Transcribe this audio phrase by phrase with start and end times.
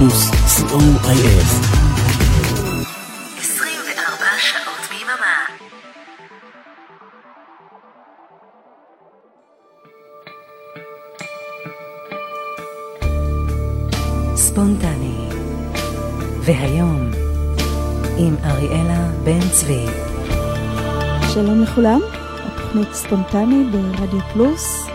[0.00, 1.16] פלוס, co.il
[3.38, 5.46] 24 שעות ביממה.
[14.36, 15.16] ספונטני.
[16.40, 17.10] והיום,
[18.18, 19.86] עם אריאלה בן צבי.
[21.34, 22.00] שלום לכולם,
[22.46, 24.86] התוכנית ספונטני ברדיו פלוס.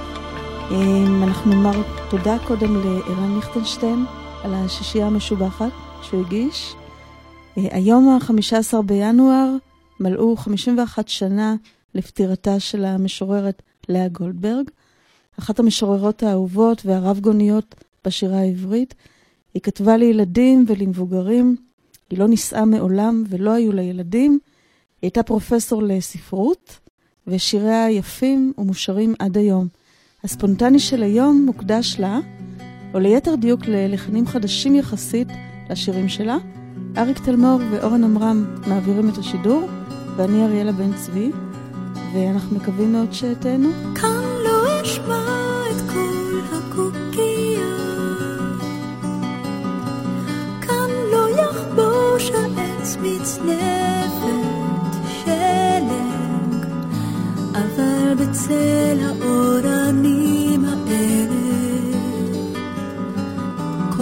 [0.72, 4.06] אמ, אנחנו נאמר תודה קודם לערן ליכטנשטיין
[4.46, 6.76] על השישייה המשובחת שהוא הגיש.
[7.58, 9.56] אה, היום ה-15 בינואר
[10.00, 11.56] מלאו 51 שנה
[11.96, 14.70] לפטירתה של המשוררת לאה גולדברג,
[15.40, 18.94] אחת המשוררות האהובות והרב גוניות בשירה העברית.
[19.54, 21.56] היא כתבה לילדים ולמבוגרים,
[22.10, 24.32] היא לא נישאה מעולם ולא היו לה ילדים.
[24.32, 24.40] היא
[25.02, 26.80] הייתה פרופסור לספרות,
[27.28, 29.68] ושיריה יפים ומושרים עד היום.
[30.24, 32.20] הספונטני של היום מוקדש לה,
[32.96, 35.28] או ליתר דיוק ללחנים חדשים יחסית
[35.70, 36.38] לשירים שלה.
[36.98, 39.70] אריק תלמור ואורן עמרם מעבירים את השידור,
[40.16, 41.32] ואני אריאלה בן צבי,
[42.14, 43.70] ואנחנו מקווים מאוד שתהנו.
[43.96, 45.26] כאן לא אשמע
[45.72, 47.78] את כל הקוקייה,
[50.62, 54.26] כאן לא יחבוש העץ מצנפת
[55.24, 56.66] שלג,
[57.54, 61.45] אבל בצל האורנים האלה,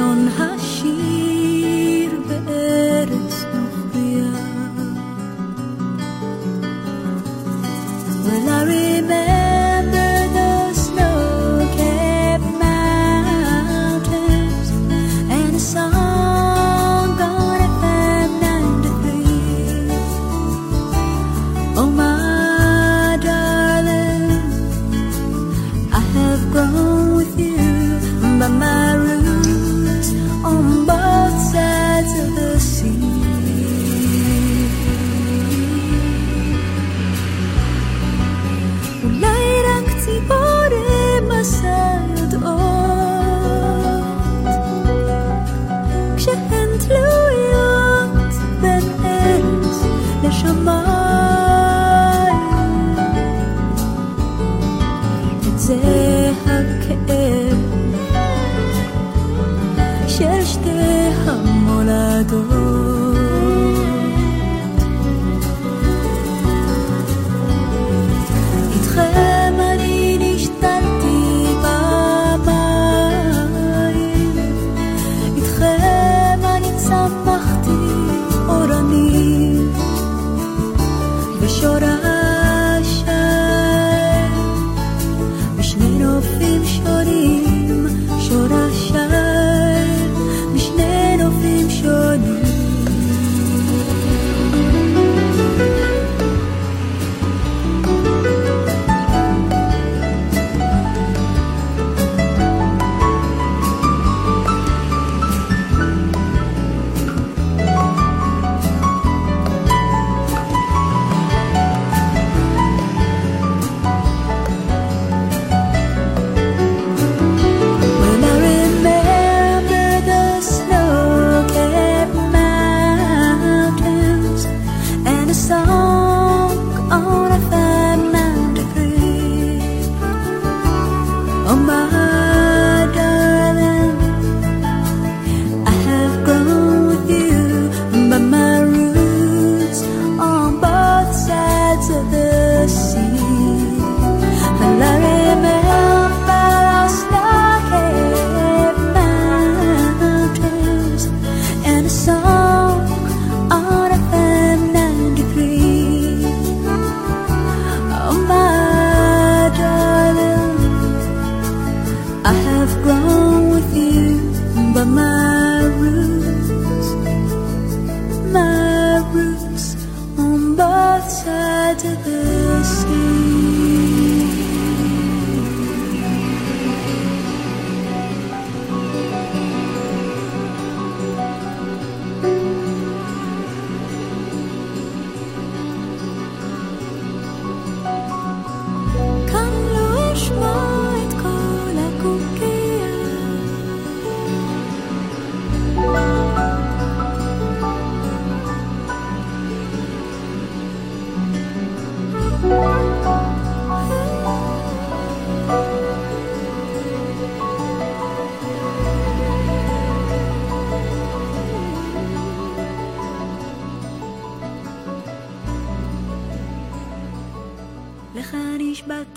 [0.00, 0.79] ללשון השיר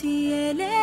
[0.03, 0.82] تي ليه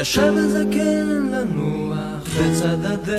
[0.00, 3.18] ישב הזקן לנוח בצד הדרך.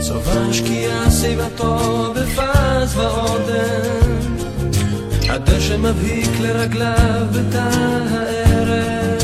[0.00, 4.20] צובר שקיעה סביבתו בפז ועודן,
[5.28, 7.68] הדשא מבהיק לרגליו בתא
[8.10, 9.22] הערב.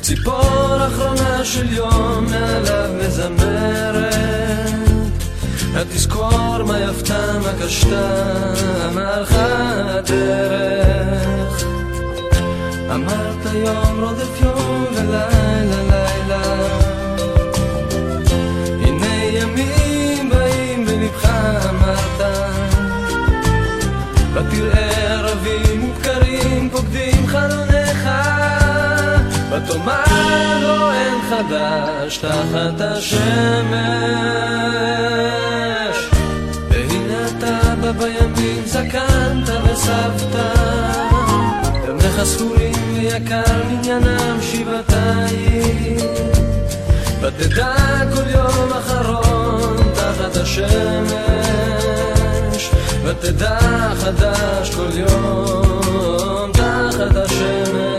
[0.00, 4.14] ציפור אחרונה של יום מעליו מזמרת.
[5.74, 8.24] התזכור מה יפתה, מה קשתה,
[8.94, 11.77] מה הלכה הדרך.
[12.94, 16.42] אמרת יום רודף יום ולילה לילה.
[18.82, 21.24] הנה ימים באים בלבך
[21.70, 22.20] אמרת.
[24.32, 28.08] ותראה רבים ובקרים פוקדים חלוניך.
[29.50, 34.18] ותאמר לו אין חדש תחת השמש.
[37.88, 41.07] אבא בימים זקנת וסבתא
[41.88, 45.96] ימיך זכורים ויקר מניינם שבעתיים.
[47.20, 47.74] ותדע
[48.14, 50.68] כל יום אחרון תחת השמש.
[53.04, 53.58] ותדע
[53.94, 57.97] חדש כל יום תחת השמש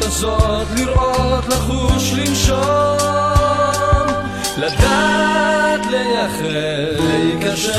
[0.00, 2.56] החירות הזאת לראות, לחוש, לנשום,
[4.56, 6.56] לדעת, לייחל,
[6.98, 7.70] להיכשל.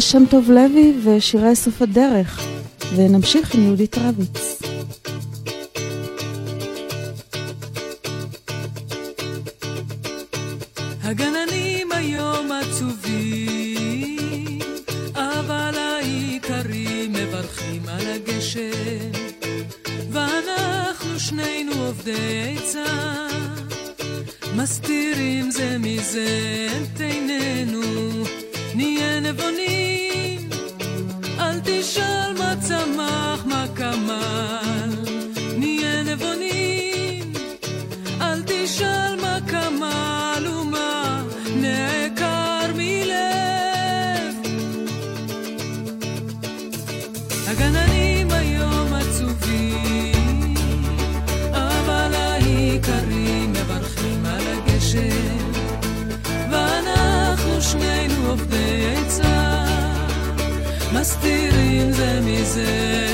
[0.00, 2.46] שם טוב לוי ושירי סוף הדרך,
[2.96, 4.47] ונמשיך עם יהודית רביץ.
[58.28, 59.64] עובדי עצה,
[60.92, 63.07] מסתירים זה מזה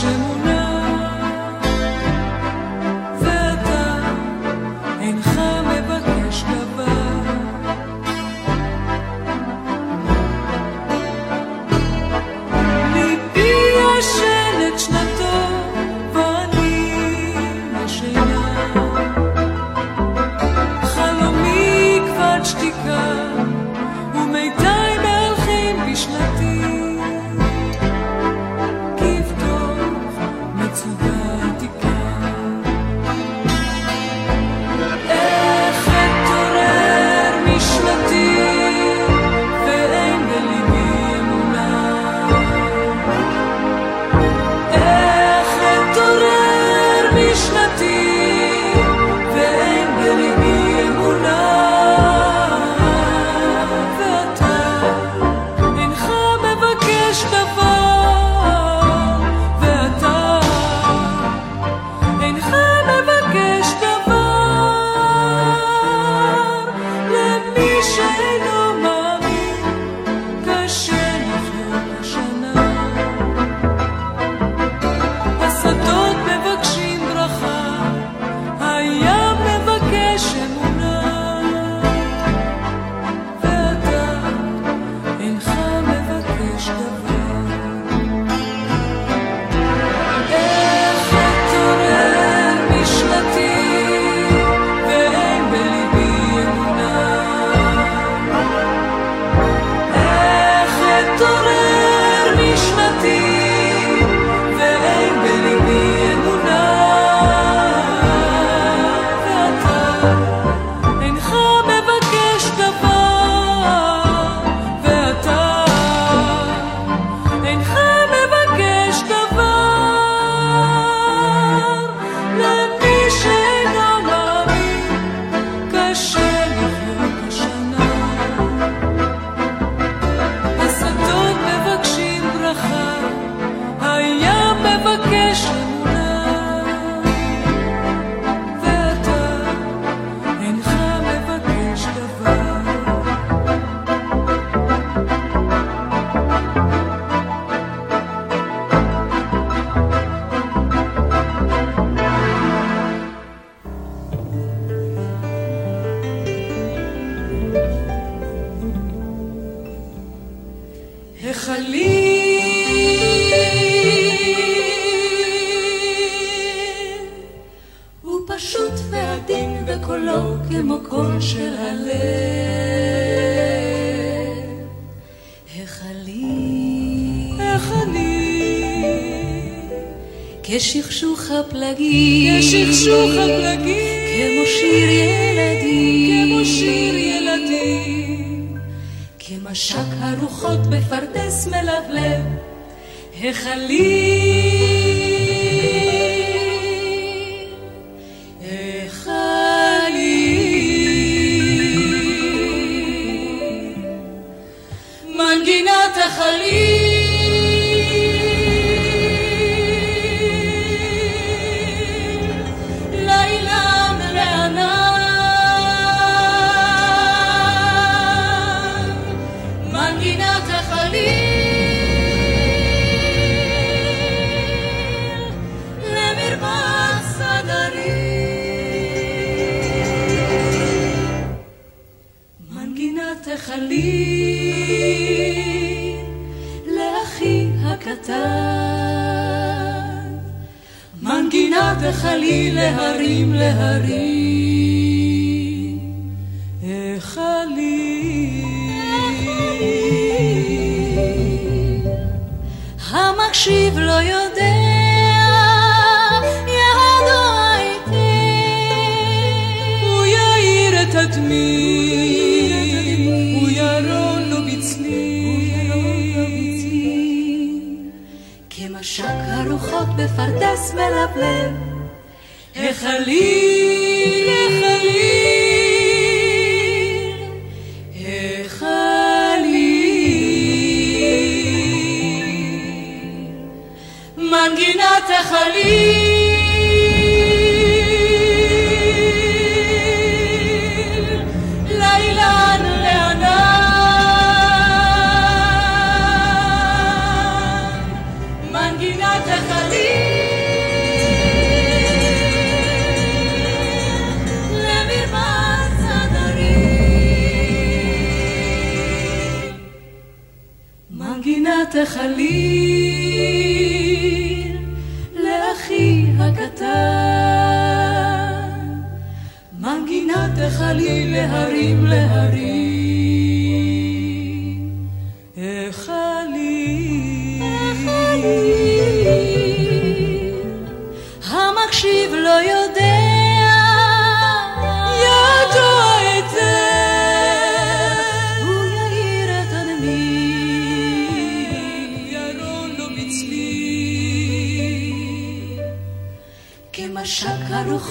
[0.00, 0.37] chez.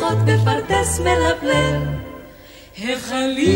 [0.10, 1.82] רוחות בפרדס מלבלב,
[2.78, 3.48] החליל,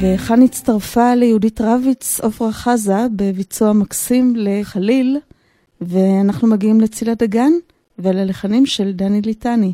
[0.00, 5.18] וכאן הצטרפה ליהודית רביץ עפרה חזה בביצוע מקסים לחליל,
[5.80, 7.52] ואנחנו מגיעים לצילת הגן.
[8.02, 9.72] וללחנים של דני ליטני.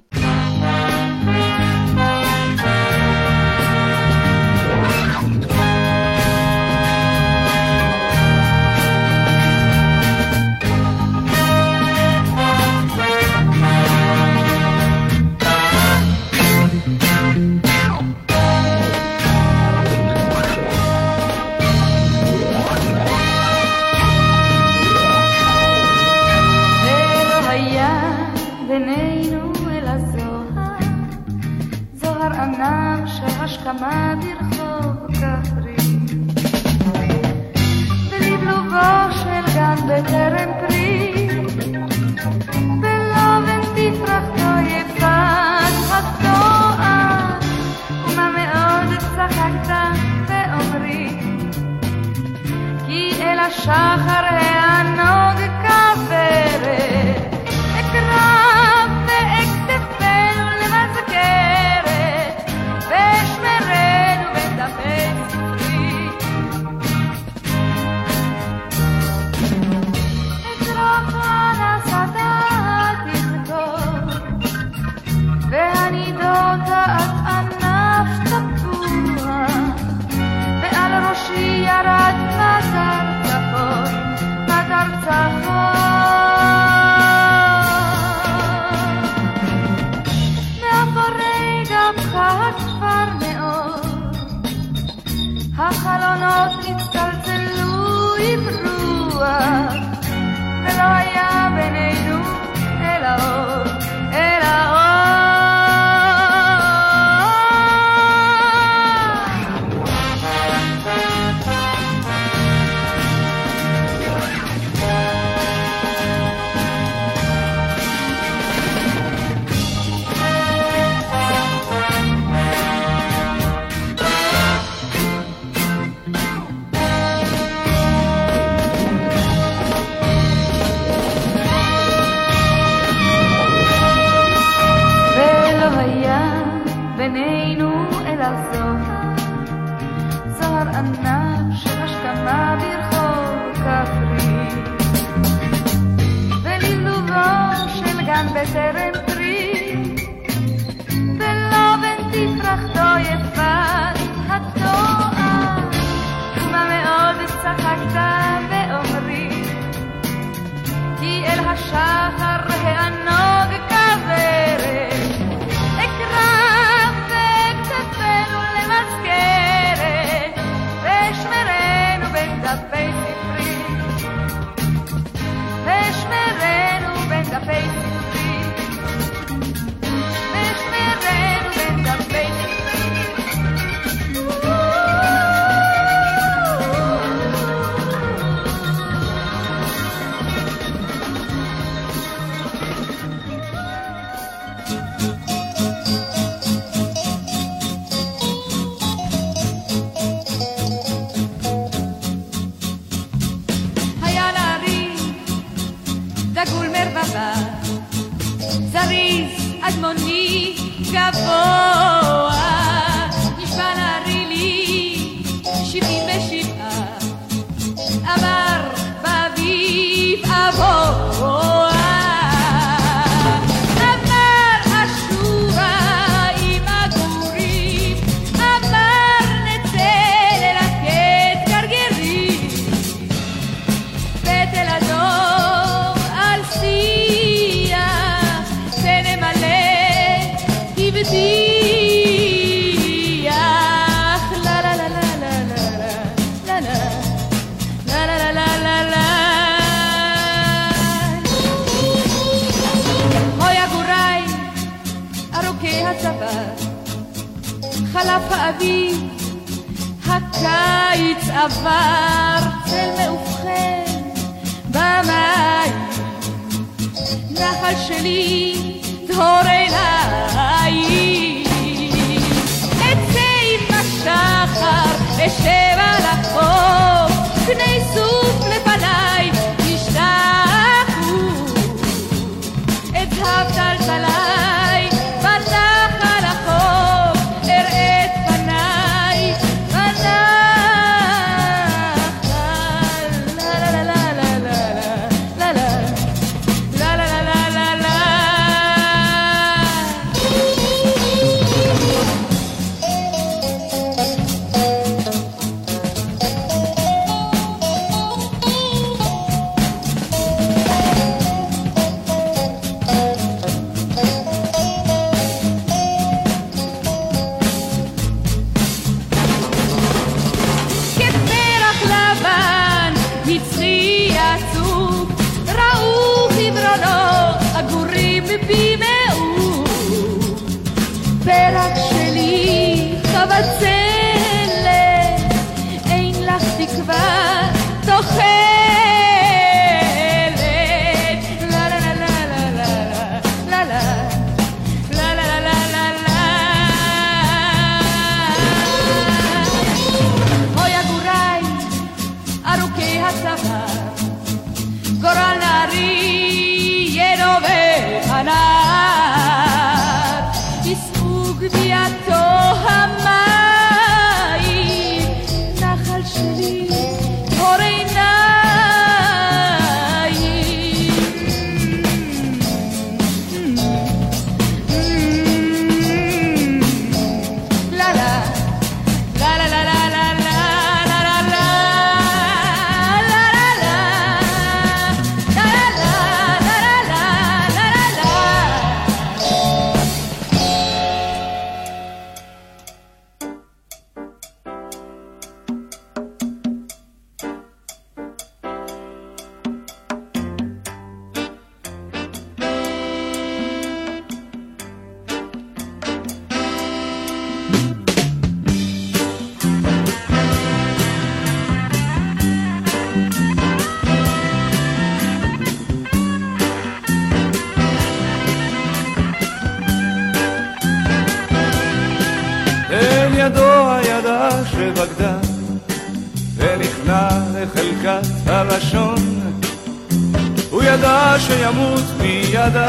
[431.47, 432.69] يموت بيده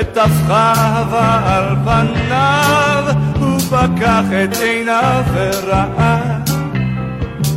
[0.00, 3.04] וטפחה הווה על פניו,
[3.40, 6.18] ופקח את עיניו וראה,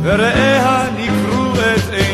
[0.02, 2.13] וראה נקרו את עיניו.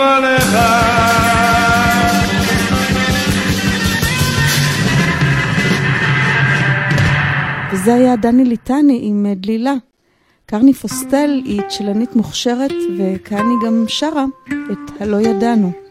[0.00, 0.56] עליך
[7.72, 9.74] וזה היה דני ליטני עם אה, דלילה.
[10.46, 14.24] קרני פוסטל היא צ'לנית מוכשרת, וכאן היא גם שרה
[14.72, 15.87] את הלא ידענו.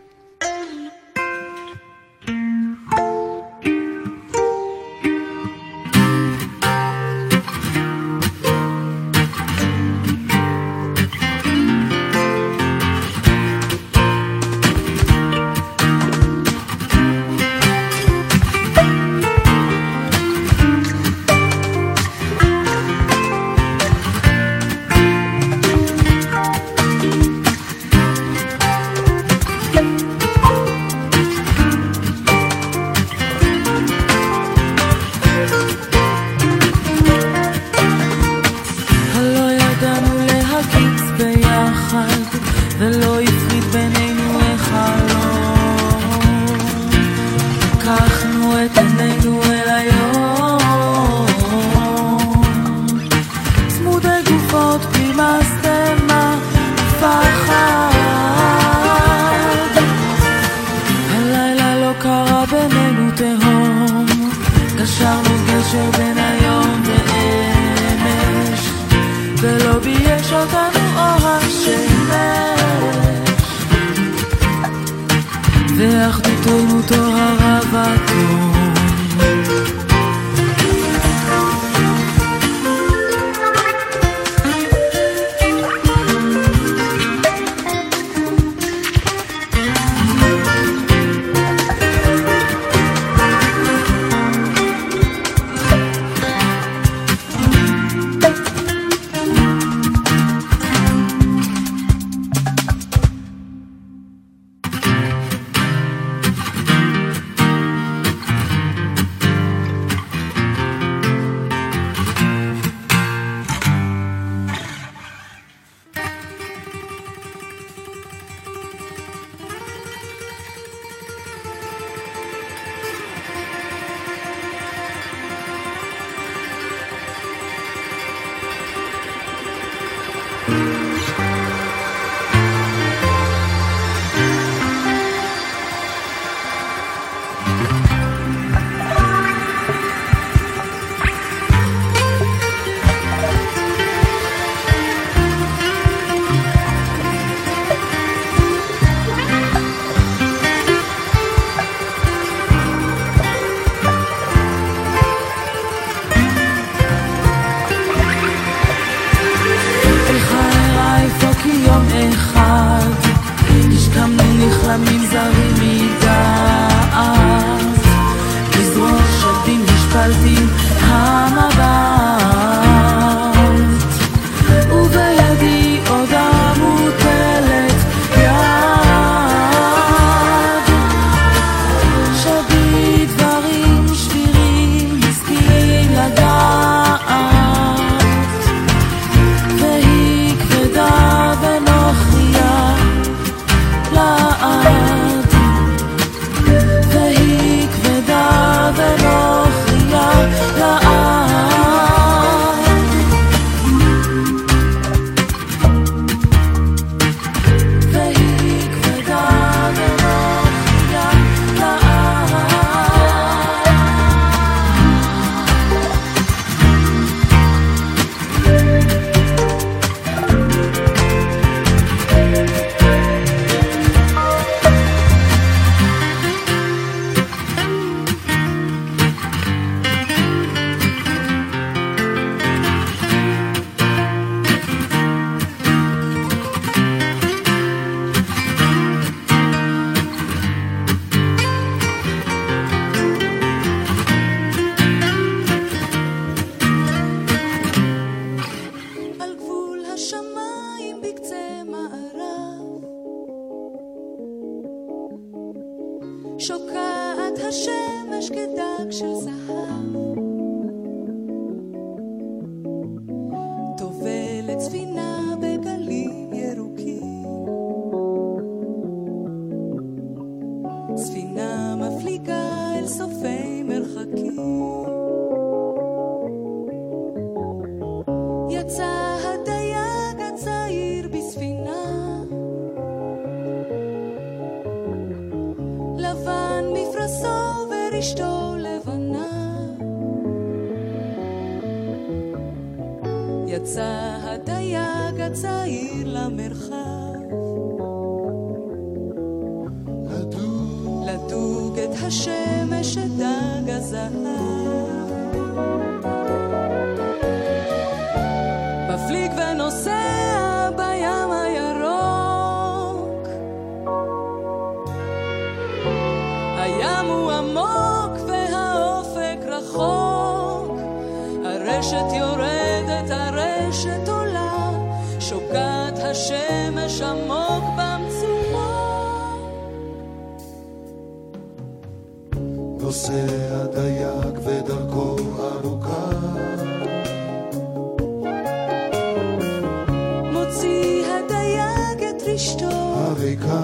[342.37, 342.65] אשתו.
[342.65, 343.61] הריקה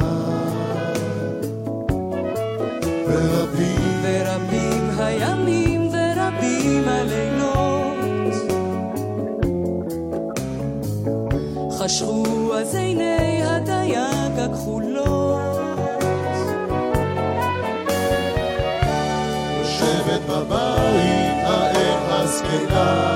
[3.08, 8.34] ורבים ורבים הימים ורבים הלילות.
[11.80, 16.04] חשכו אז עיני הדייג הכחולות.
[19.60, 23.14] יושבת בבית האם הזקנה.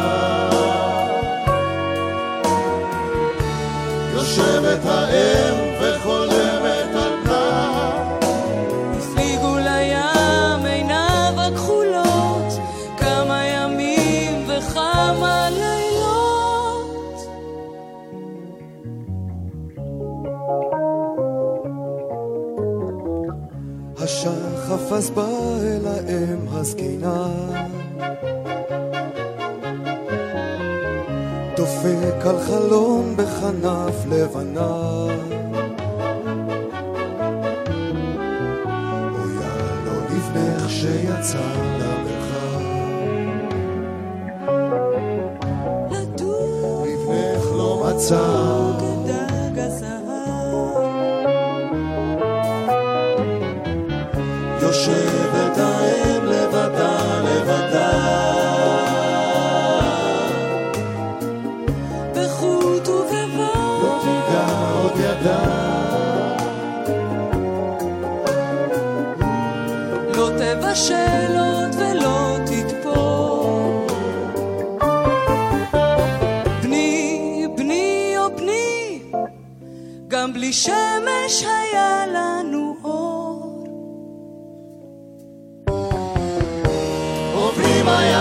[4.14, 5.37] יושבת האם
[24.98, 25.28] אז בא
[25.62, 27.28] אל האם הזקנה.
[31.58, 35.08] דופק על חלום בכנף לבנה.
[39.14, 41.38] אויה לא לבנך שיצא
[41.80, 42.62] למרחב.
[46.86, 48.67] לבנך לא מצא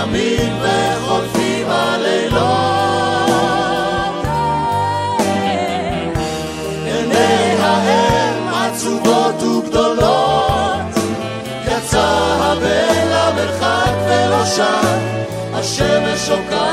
[0.07, 2.47] קמים וחולפים הלילות.
[6.85, 10.95] עיני האם עצובות וגדולות,
[11.67, 12.09] יצא
[12.41, 14.99] הבן למרחק ולא שם,
[15.55, 16.66] השמש שוקעת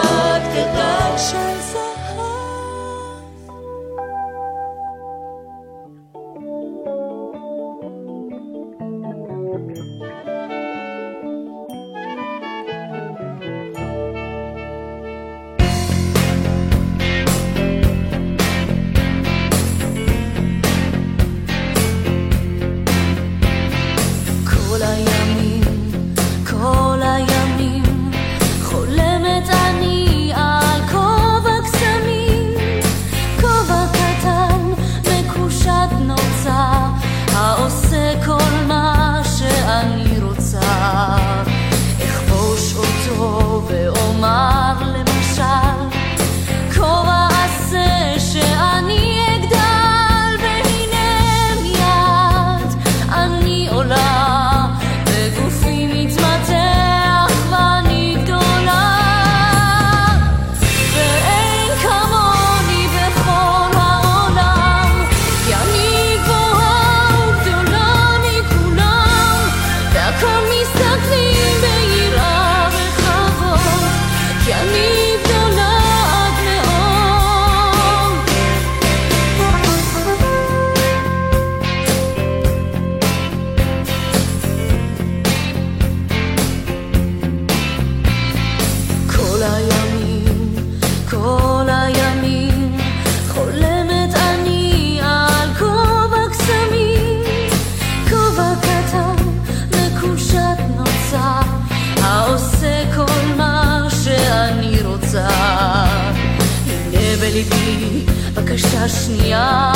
[109.03, 109.72] 是你啊。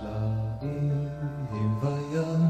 [0.00, 2.46] צלעים בים,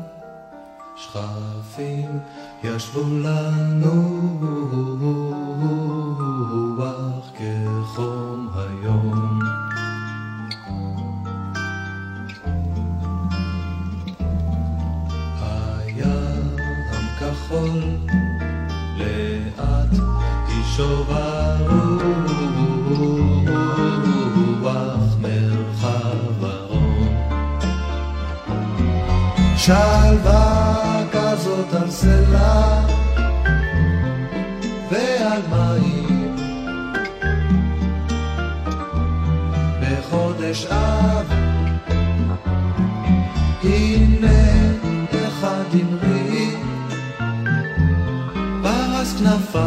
[0.96, 2.18] שכפים
[2.64, 4.26] ישבו לנו.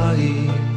[0.09, 0.68] Hawaii.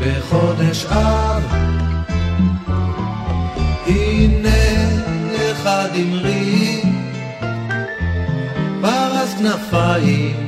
[0.00, 1.42] בחודש אב,
[3.86, 4.48] הנה
[5.52, 6.82] אחד אמרי,
[8.80, 10.47] פרס כנפיים.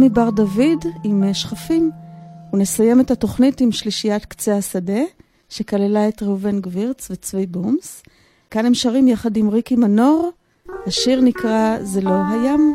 [0.00, 1.90] סמי בר דוד עם אה, שכפים,
[2.52, 5.00] ונסיים את התוכנית עם שלישיית קצה השדה,
[5.48, 8.02] שכללה את ראובן גבירץ וצבי בומס.
[8.50, 10.30] כאן הם שרים יחד עם ריקי מנור,
[10.86, 12.74] השיר נקרא "זה לא הים".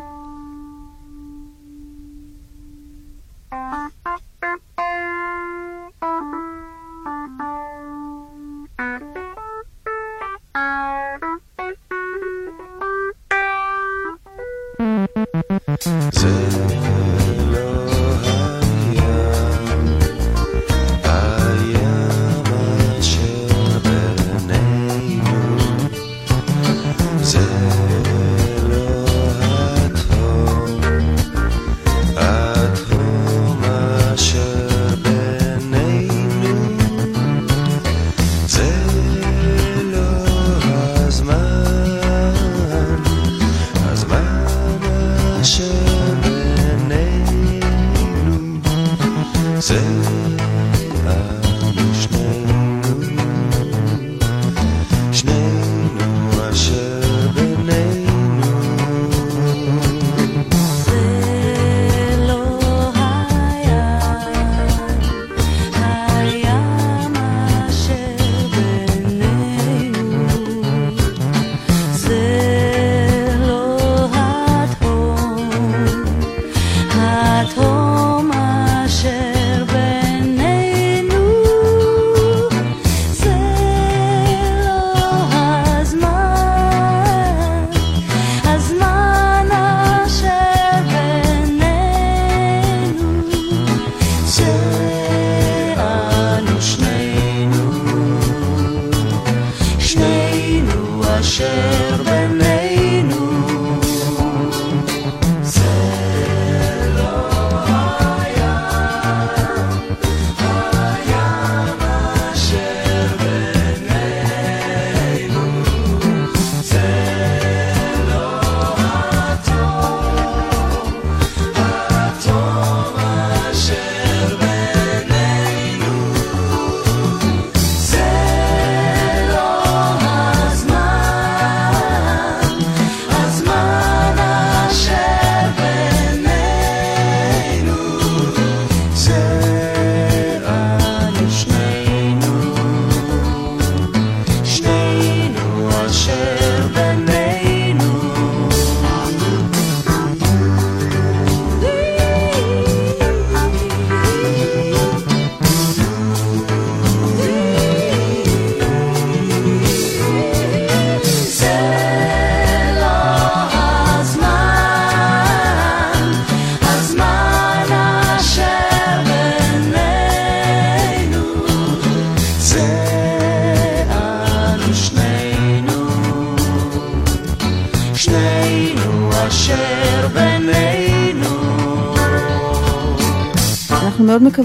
[100.06, 102.55] אבינו אשר בנ...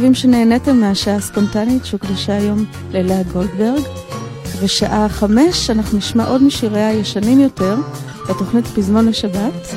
[0.00, 3.82] מקווים שנהניתם מהשעה הספונטנית שהוקדשה היום ללאה גולדברג.
[4.64, 7.76] בשעה חמש אנחנו נשמע עוד משיריה הישנים יותר
[8.28, 9.74] בתוכנית פזמון לשבת.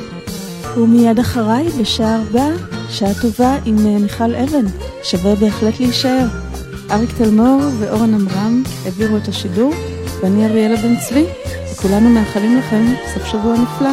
[0.76, 2.48] ומיד אחריי, בשעה ארבע,
[2.90, 4.64] שעה טובה עם אה, מיכל אבן.
[5.02, 6.26] שווה בהחלט להישאר.
[6.90, 9.74] אריק תלמור ואורן עמרם העבירו את השידור,
[10.22, 11.24] ואני אריאלה בן צבי,
[11.72, 13.90] וכולנו מאחלים לכם סוף שבוע נפלא.